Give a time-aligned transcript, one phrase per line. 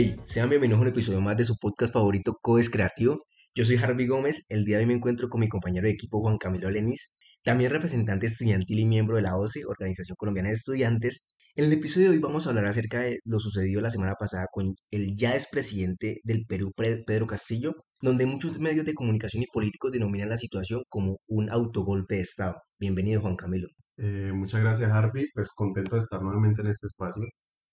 [0.00, 3.24] Hey, sean bienvenidos a un episodio más de su podcast favorito Codes Creativo.
[3.52, 6.20] Yo soy Harvey Gómez, el día de hoy me encuentro con mi compañero de equipo
[6.20, 11.26] Juan Camilo Lenis, también representante estudiantil y miembro de la OCE, Organización Colombiana de Estudiantes.
[11.56, 14.46] En el episodio de hoy vamos a hablar acerca de lo sucedido la semana pasada
[14.52, 19.90] con el ya expresidente del Perú, Pedro Castillo, donde muchos medios de comunicación y políticos
[19.90, 22.54] denominan la situación como un autogolpe de Estado.
[22.78, 23.66] Bienvenido Juan Camilo.
[23.96, 27.24] Eh, muchas gracias Harvey, pues contento de estar nuevamente en este espacio,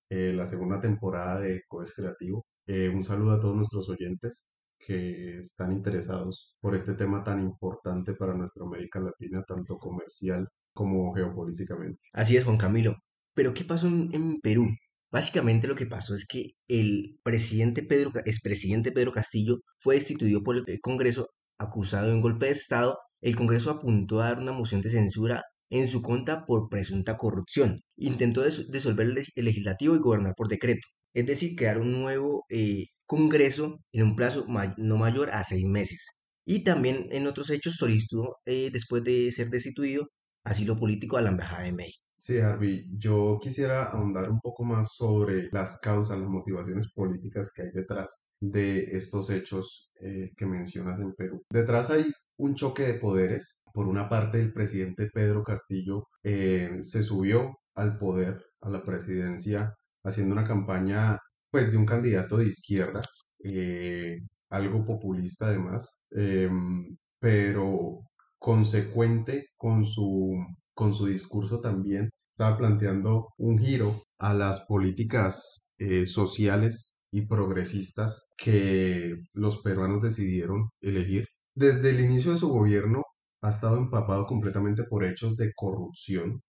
[0.09, 2.45] eh, la segunda temporada de Codes Creativo.
[2.67, 8.13] Eh, un saludo a todos nuestros oyentes que están interesados por este tema tan importante
[8.13, 12.05] para nuestra América Latina, tanto comercial como geopolíticamente.
[12.13, 12.95] Así es, Juan Camilo.
[13.33, 14.67] Pero ¿qué pasó en, Perú?
[15.11, 20.55] Básicamente lo que pasó es que el presidente Pedro, expresidente Pedro Castillo fue destituido por
[20.57, 21.27] el Congreso
[21.57, 22.97] acusado de un golpe de Estado.
[23.21, 27.79] El Congreso apuntó a dar una moción de censura en su contra por presunta corrupción.
[27.97, 33.79] Intentó disolver el legislativo y gobernar por decreto, es decir, crear un nuevo eh, Congreso
[33.91, 36.07] en un plazo no mayor a seis meses.
[36.45, 40.07] Y también en otros hechos solicitó, eh, después de ser destituido,
[40.43, 42.05] asilo político a la Embajada de México.
[42.17, 47.63] Sí, Harvey, yo quisiera ahondar un poco más sobre las causas, las motivaciones políticas que
[47.63, 51.43] hay detrás de estos hechos eh, que mencionas en Perú.
[51.49, 52.05] Detrás hay
[52.37, 53.63] un choque de poderes.
[53.73, 59.75] Por una parte, el presidente Pedro Castillo eh, se subió al poder, a la presidencia,
[60.03, 61.19] haciendo una campaña
[61.51, 63.01] pues de un candidato de izquierda,
[63.43, 64.19] eh,
[64.49, 68.01] algo populista además, em, pero
[68.39, 70.35] consecuente con su,
[70.73, 78.31] con su discurso también, estaba planteando un giro a las políticas eh, sociales y progresistas
[78.37, 81.27] que los peruanos decidieron elegir.
[81.55, 83.03] Desde el inicio de su gobierno
[83.41, 86.41] ha estado empapado completamente por hechos de corrupción.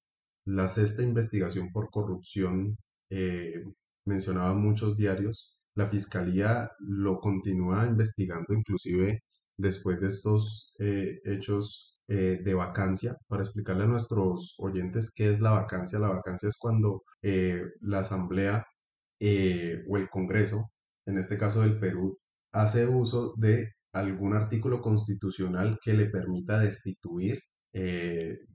[0.47, 2.77] La sexta investigación por corrupción
[3.11, 3.63] eh,
[4.05, 5.59] mencionaba muchos diarios.
[5.77, 9.23] La fiscalía lo continúa investigando, inclusive
[9.57, 13.17] después de estos eh, hechos eh, de vacancia.
[13.29, 18.01] Para explicarle a nuestros oyentes qué es la vacancia, la vacancia es cuando eh, la
[18.01, 18.65] Asamblea
[19.89, 20.71] o el Congreso,
[21.07, 22.19] en este caso del Perú,
[22.53, 27.41] hace uso de algún artículo constitucional que le permita destituir,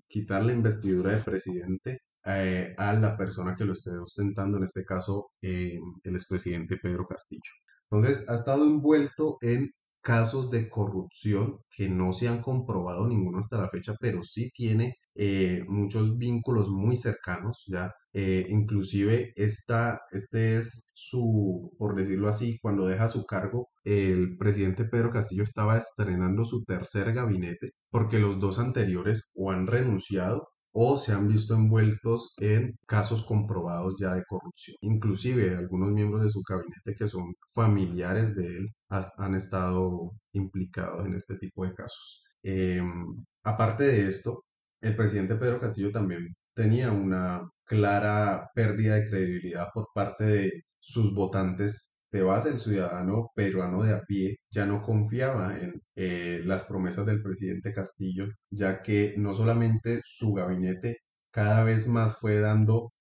[0.07, 4.85] quitar la investidura de presidente eh, a la persona que lo esté ostentando, en este
[4.85, 7.51] caso eh, el expresidente Pedro Castillo.
[7.89, 13.61] Entonces, ha estado envuelto en casos de corrupción que no se han comprobado ninguno hasta
[13.61, 17.91] la fecha, pero sí tiene eh, muchos vínculos muy cercanos, ¿ya?
[18.13, 25.11] inclusive esta, este es su, por decirlo así, cuando deja su cargo, el presidente Pedro
[25.11, 31.13] Castillo estaba estrenando su tercer gabinete porque los dos anteriores o han renunciado o se
[31.13, 34.77] han visto envueltos en casos comprobados ya de corrupción.
[34.81, 38.69] Inclusive algunos miembros de su gabinete que son familiares de él
[39.17, 42.23] han estado implicados en este tipo de casos.
[42.43, 43.05] Em,
[43.43, 44.43] aparte de esto,
[44.81, 51.13] el presidente Pedro Castillo también tenía una clara pérdida de credibilidad por parte de sus
[51.15, 56.65] votantes de base, el ciudadano peruano de a pie ya no confiaba en eh, las
[56.65, 60.97] promesas del presidente Castillo, ya que no solamente su gabinete
[61.31, 62.91] cada vez más fue dando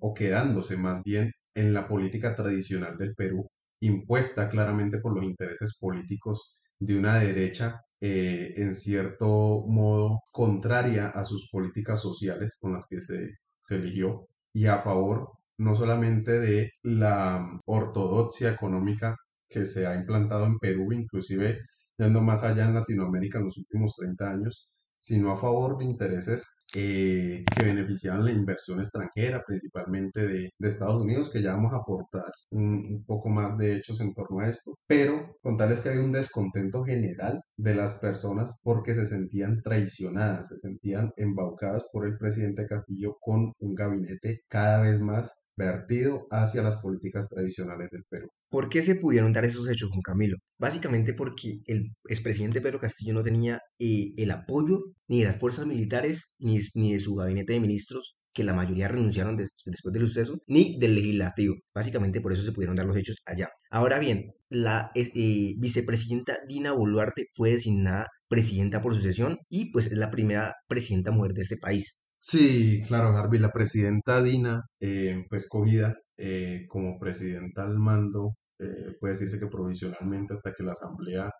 [0.00, 3.46] o quedándose más bien en la política tradicional del Perú,
[3.80, 11.24] impuesta claramente por los intereses políticos de una derecha eh, en cierto modo contraria a
[11.24, 16.70] sus políticas sociales con las que se, se eligió y a favor no solamente de
[16.82, 19.16] la ortodoxia económica
[19.48, 21.60] que se ha implantado en Perú, inclusive
[21.98, 26.62] yendo más allá en Latinoamérica en los últimos 30 años, sino a favor de intereses
[26.76, 32.32] eh, que beneficiaban la inversión extranjera, principalmente de, Estados Unidos, que ya vamos a aportar
[32.50, 34.74] un, poco más de hechos en torno a esto.
[34.86, 40.58] Pero contarles que hay un descontento general de las personas porque se sentían traicionadas, se
[40.58, 46.76] sentían embaucadas por el presidente Castillo con un gabinete cada vez más vertido hacia las
[46.76, 48.28] políticas tradicionales del Perú.
[48.50, 50.36] ¿Por qué se pudieron dar esos hechos, Juan Camilo?
[50.58, 54.78] Básicamente porque el expresidente Pedro Castillo no tenía eh, el apoyo
[55.08, 58.88] ni de las fuerzas militares ni, ni, de su gabinete de ministros, que la mayoría
[58.88, 61.54] renunciaron después del suceso, ni del legislativo.
[61.74, 63.48] Básicamente por eso se pudieron dar los hechos allá.
[63.70, 69.98] Ahora bien, la eh, vicepresidenta Dina Boluarte fue designada presidenta por sucesión y pues es
[69.98, 72.00] la primera presidenta mujer de este país.
[72.26, 78.96] Sí, claro, Harvey, la presidenta Dina eh, fue escogida eh, como presidenta al mando, eh,
[78.98, 81.30] puede decirse que provisionalmente hasta que la Asamblea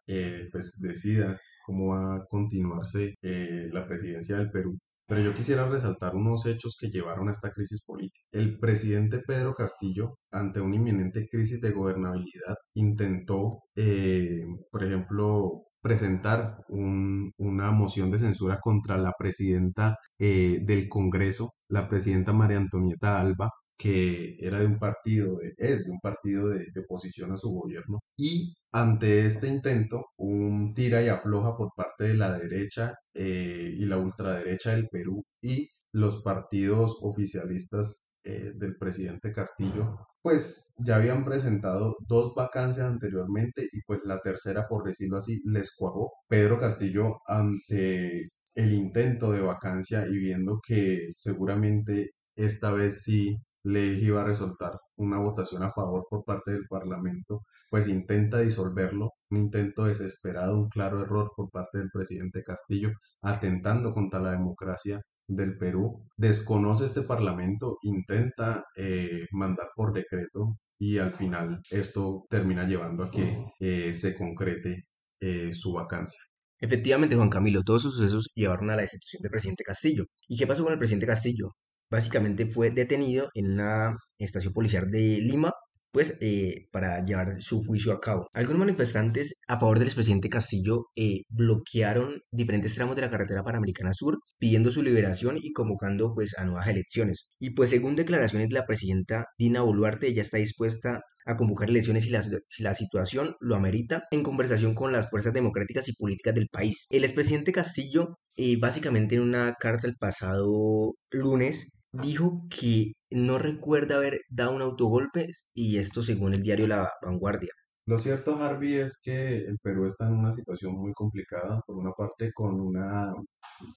[0.52, 4.78] pues decida cómo va a continuarse la presidencia del Perú.
[5.06, 8.26] pero yo quisiera resaltar unos hechos que llevaron a esta crisis política.
[8.32, 16.58] El presidente Pedro Castillo, ante una inminente crisis de gobernabilidad, intentó, eh, por ejemplo, presentar
[16.68, 23.20] un- una moción de censura contra la presidenta eh, del Congreso, la presidenta María Antonieta
[23.20, 27.50] Alba, que era de un partido, es de un partido de, de oposición a su
[27.50, 28.00] gobierno.
[28.16, 33.84] Y ante este intento, un tira y afloja por parte de la derecha eh, y
[33.86, 41.24] la ultraderecha del Perú y los partidos oficialistas eh, del presidente Castillo, pues ya habían
[41.24, 46.10] presentado dos vacancias anteriormente y pues la tercera, por decirlo así, les cuajó.
[46.28, 53.86] Pedro Castillo ante el intento de vacancia y viendo que seguramente esta vez sí le
[53.94, 59.38] iba a resultar una votación a favor por parte del Parlamento, pues intenta disolverlo, un
[59.38, 62.90] intento desesperado, un claro error por parte del presidente Castillo,
[63.22, 70.98] atentando contra la democracia del Perú, desconoce este Parlamento, intenta eh, mandar por decreto y
[70.98, 74.84] al final esto termina llevando a que eh, se concrete
[75.20, 76.20] eh, su vacancia.
[76.60, 80.04] Efectivamente, Juan Camilo, todos esos sucesos llevaron a la destitución del presidente Castillo.
[80.28, 81.52] ¿Y qué pasó con el presidente Castillo?
[81.90, 85.52] Básicamente fue detenido en una estación policial de Lima,
[85.94, 88.26] pues eh, para llevar su juicio a cabo.
[88.32, 93.94] Algunos manifestantes a favor del expresidente Castillo eh, bloquearon diferentes tramos de la carretera Panamericana
[93.94, 97.28] Sur, pidiendo su liberación y convocando pues a nuevas elecciones.
[97.38, 102.02] Y pues según declaraciones de la presidenta Dina Boluarte, ella está dispuesta a convocar elecciones
[102.02, 106.34] si la, si la situación lo amerita en conversación con las fuerzas democráticas y políticas
[106.34, 106.86] del país.
[106.90, 111.70] El expresidente Castillo, eh, básicamente en una carta el pasado lunes,
[112.02, 117.50] dijo que no recuerda haber dado un autogolpe y esto según el diario La Vanguardia.
[117.86, 121.92] Lo cierto, Harvey, es que el Perú está en una situación muy complicada, por una
[121.92, 123.12] parte con una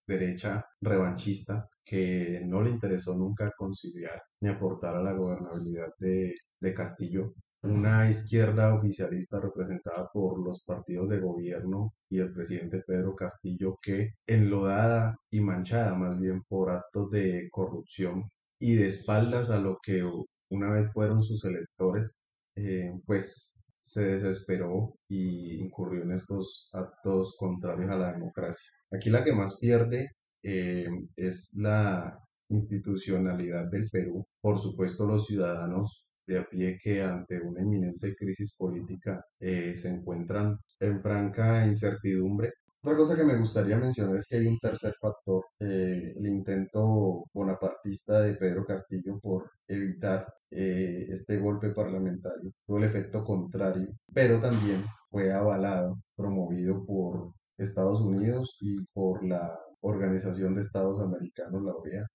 [0.08, 6.74] derecha revanchista que no le interesó nunca conciliar ni aportar a la gobernabilidad de, de
[6.74, 13.76] Castillo, una izquierda oficialista representada por los partidos de gobierno y el presidente Pedro Castillo
[13.82, 19.78] que enlodada y manchada más bien por actos de corrupción y de espaldas a lo
[19.84, 20.04] que
[20.50, 27.90] una vez fueron sus electores, eh, pues se desesperó y incurrió en estos actos contrarios
[27.92, 28.72] a la democracia.
[28.92, 30.12] Aquí la que más pierde
[30.44, 32.20] eh, es la
[32.50, 38.56] institucionalidad del Perú, por supuesto los ciudadanos de a pie que ante una inminente crisis
[38.58, 42.52] política eh, se encuentran en franca incertidumbre.
[42.82, 47.26] Otra cosa que me gustaría mencionar es que hay un tercer factor, eh, el intento
[47.34, 54.40] bonapartista de Pedro Castillo por evitar eh, este golpe parlamentario, tuvo el efecto contrario, pero
[54.40, 61.74] también fue avalado, promovido por Estados Unidos y por la Organización de Estados Americanos, la
[61.74, 62.08] OEA.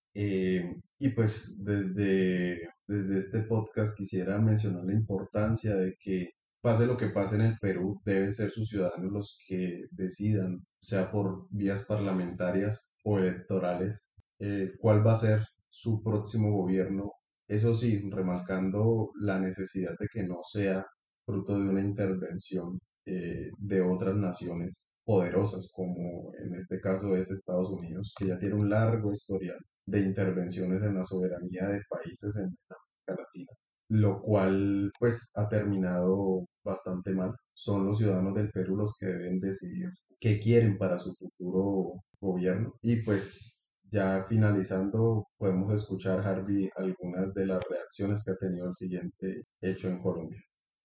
[1.02, 6.30] Y pues desde, desde este podcast quisiera mencionar la importancia de que
[6.60, 11.10] pase lo que pase en el Perú, deben ser sus ciudadanos los que decidan, sea
[11.10, 17.12] por vías parlamentarias o electorales, eh, cuál va a ser su próximo gobierno.
[17.48, 20.86] Eso sí, remarcando la necesidad de que no sea
[21.26, 27.70] fruto de una intervención eh, de otras naciones poderosas, como en este caso es Estados
[27.70, 32.44] Unidos, que ya tiene un largo historial de intervenciones en la soberanía de países en
[32.44, 33.50] América Latina,
[33.88, 37.32] lo cual pues ha terminado bastante mal.
[37.54, 42.74] Son los ciudadanos del Perú los que deben decidir qué quieren para su futuro gobierno
[42.80, 48.72] y pues ya finalizando podemos escuchar Harvey algunas de las reacciones que ha tenido el
[48.72, 50.40] siguiente hecho en Colombia.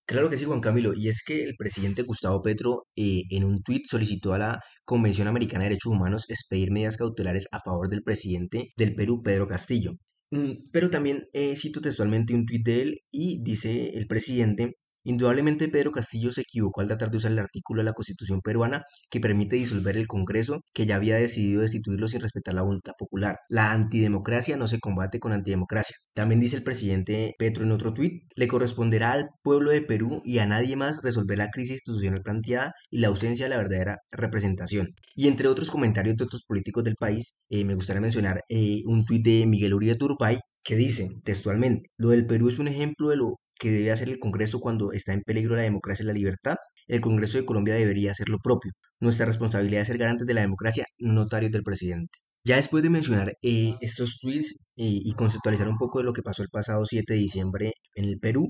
[0.06, 3.62] Claro que sí, Juan Camilo, y es que el presidente Gustavo Petro eh, en un
[3.62, 8.03] tuit solicitó a la Convención Americana de Derechos Humanos expedir medidas cautelares a favor del
[8.03, 9.91] presidente del Perú, Pedro Castillo.
[10.32, 14.77] Mm, pero también eh, cito textualmente un tuit de él y dice el presidente,
[15.08, 18.84] Indudablemente Pedro Castillo se equivocó al tratar de usar el artículo de la Constitución peruana
[19.10, 23.38] que permite disolver el Congreso, que ya había decidido destituirlo sin respetar la voluntad popular.
[23.48, 25.96] La antidemocracia no se combate con antidemocracia.
[26.14, 30.40] También dice el presidente Petro en otro tuit, le corresponderá al pueblo de Perú y
[30.40, 34.90] a nadie más resolver la crisis institucional planteada y la ausencia de la verdadera representación.
[35.16, 39.06] Y entre otros comentarios de otros políticos del país, eh, me gustaría mencionar eh, un
[39.06, 43.16] tuit de Miguel Uribe Turbay que dice textualmente, lo del Perú es un ejemplo de
[43.16, 46.56] lo que debe hacer el Congreso cuando está en peligro la democracia y la libertad,
[46.88, 48.72] el Congreso de Colombia debería hacer lo propio.
[49.00, 52.20] Nuestra responsabilidad es ser garantes de la democracia, notarios del presidente.
[52.48, 56.22] Ya después de mencionar eh, estos tweets eh, y conceptualizar un poco de lo que
[56.22, 58.48] pasó el pasado 7 de diciembre en el Perú,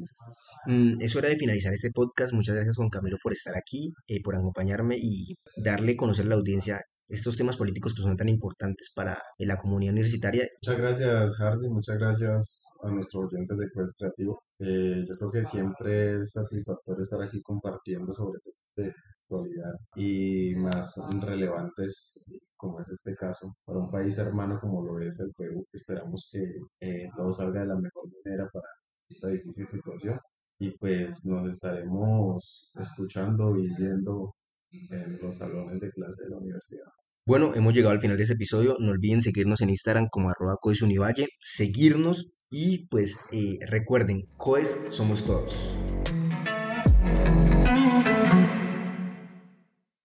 [0.67, 2.31] mm, es hora de finalizar este podcast.
[2.33, 5.33] Muchas gracias Juan Camilo por estar aquí, eh, por acompañarme y
[5.63, 9.57] darle a conocer a la audiencia estos temas políticos que son tan importantes para la
[9.57, 10.47] comunidad universitaria.
[10.61, 14.43] Muchas gracias, Hardy, muchas gracias a nuestros oyentes de Quest Creativo.
[14.59, 20.55] Eh, yo creo que siempre es satisfactorio estar aquí compartiendo sobre temas de actualidad y
[20.55, 22.21] más relevantes
[22.57, 25.63] como es este caso, para un país hermano como lo es el Perú.
[25.71, 26.41] Esperamos que
[26.81, 28.67] eh, todo salga de la mejor manera para
[29.09, 30.19] esta difícil situación
[30.59, 34.33] y pues nos estaremos escuchando y viendo
[34.71, 36.87] en los salones de clase de la universidad.
[37.25, 38.77] Bueno, hemos llegado al final de este episodio.
[38.79, 45.25] No olviden seguirnos en Instagram como arroba coesunivalle, seguirnos y pues eh, recuerden, COES somos
[45.25, 45.77] todos.